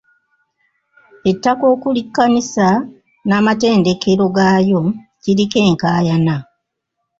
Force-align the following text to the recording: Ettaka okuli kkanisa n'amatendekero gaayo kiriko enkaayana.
Ettaka 1.31 1.65
okuli 1.73 2.01
kkanisa 2.05 2.67
n'amatendekero 3.27 4.23
gaayo 4.35 4.81
kiriko 5.23 5.57
enkaayana. 5.69 6.35